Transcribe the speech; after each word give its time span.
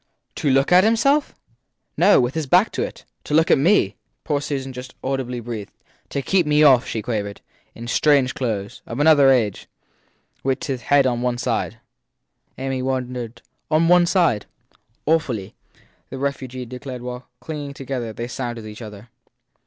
To 0.37 0.49
look 0.49 0.71
at 0.71 0.83
himself? 0.83 1.35
No 1.95 2.19
with 2.19 2.33
his 2.33 2.47
back 2.47 2.71
to 2.71 2.81
it. 2.81 3.05
To 3.25 3.35
look 3.35 3.51
at 3.51 3.59
me, 3.59 3.97
poor 4.23 4.41
Susan 4.41 4.73
just 4.73 4.95
audibly 5.03 5.39
breathed. 5.39 5.71
To 6.09 6.23
keep 6.23 6.47
me 6.47 6.63
off, 6.63 6.87
she 6.87 7.03
quavered. 7.03 7.39
In 7.75 7.87
strange 7.87 8.33
clothes 8.33 8.81
of 8.87 8.99
another 8.99 9.29
age; 9.29 9.67
with 10.41 10.63
his 10.63 10.81
head 10.81 11.05
on 11.05 11.21
one 11.21 11.37
side. 11.37 11.77
Amy 12.57 12.81
wondered. 12.81 13.43
On 13.69 13.87
one 13.87 14.07
side? 14.07 14.47
Awfully! 15.05 15.53
the 16.09 16.17
refugee 16.17 16.65
declared 16.65 17.03
while, 17.03 17.27
clinging 17.39 17.75
together, 17.75 18.11
they 18.11 18.27
sounded 18.27 18.65
each 18.65 18.81
other. 18.81 19.09